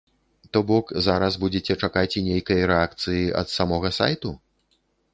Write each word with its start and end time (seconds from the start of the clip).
То 0.55 0.61
бок 0.71 0.93
зараз 1.07 1.37
будзеце 1.43 1.77
чакаць 1.87 2.17
і 2.23 2.25
нейкай 2.31 2.65
рэакцыі 2.75 3.31
ад 3.45 3.57
самога 3.61 3.97
сайту? 4.03 4.37